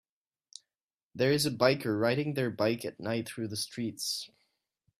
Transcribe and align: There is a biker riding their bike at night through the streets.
There 1.13 1.31
is 1.31 1.45
a 1.45 1.51
biker 1.51 2.01
riding 2.01 2.33
their 2.33 2.49
bike 2.49 2.85
at 2.85 2.99
night 2.99 3.27
through 3.29 3.49
the 3.49 3.55
streets. 3.55 4.31